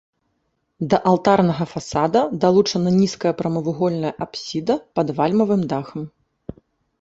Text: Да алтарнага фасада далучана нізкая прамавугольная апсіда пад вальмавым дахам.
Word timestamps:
Да 0.93 0.97
алтарнага 1.09 1.67
фасада 1.73 2.21
далучана 2.45 2.89
нізкая 3.01 3.33
прамавугольная 3.43 4.13
апсіда 4.27 4.79
пад 4.97 5.07
вальмавым 5.21 5.61
дахам. 5.75 6.03